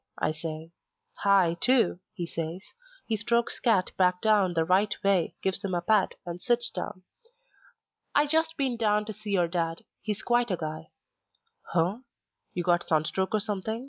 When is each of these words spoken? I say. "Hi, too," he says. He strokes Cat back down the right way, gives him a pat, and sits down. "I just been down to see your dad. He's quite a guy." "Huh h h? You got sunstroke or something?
I 0.17 0.31
say. 0.31 0.71
"Hi, 1.19 1.57
too," 1.61 1.99
he 2.15 2.25
says. 2.25 2.63
He 3.05 3.15
strokes 3.17 3.59
Cat 3.59 3.91
back 3.97 4.19
down 4.19 4.55
the 4.55 4.65
right 4.65 4.91
way, 5.03 5.35
gives 5.43 5.63
him 5.63 5.75
a 5.75 5.81
pat, 5.81 6.15
and 6.25 6.41
sits 6.41 6.71
down. 6.71 7.03
"I 8.15 8.25
just 8.25 8.57
been 8.57 8.77
down 8.77 9.05
to 9.05 9.13
see 9.13 9.29
your 9.29 9.47
dad. 9.47 9.83
He's 10.01 10.23
quite 10.23 10.49
a 10.49 10.57
guy." 10.57 10.89
"Huh 11.65 11.97
h 11.97 11.99
h? 11.99 12.05
You 12.55 12.63
got 12.63 12.83
sunstroke 12.87 13.35
or 13.35 13.39
something? 13.39 13.79